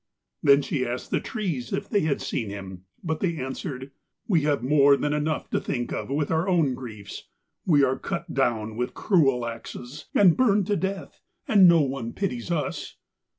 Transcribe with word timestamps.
Then 0.41 0.63
she 0.63 0.83
asked 0.83 1.11
the 1.11 1.19
Trees 1.19 1.71
if 1.71 1.87
they 1.87 1.99
had 1.99 2.21
seen 2.21 2.49
him 2.49 2.85
but 3.03 3.19
they 3.19 3.37
answered: 3.37 3.91
'We 4.27 4.41
have 4.41 4.63
more 4.63 4.97
than 4.97 5.13
enough 5.13 5.47
to 5.51 5.59
think 5.61 5.93
of 5.93 6.09
with 6.09 6.31
our 6.31 6.49
own 6.49 6.73
griefs. 6.73 7.25
We 7.67 7.83
are 7.83 7.99
cut 7.99 8.33
down 8.33 8.77
with 8.77 8.95
cruel 8.95 9.45
axes 9.45 10.05
and 10.15 10.35
burned 10.35 10.65
to 10.65 10.75
death, 10.75 11.21
and 11.47 11.67
no 11.67 11.81
one 11.83 12.13
pities 12.13 12.49
us.' 12.49 12.95